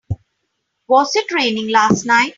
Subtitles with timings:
[0.87, 2.29] Was it raining last night?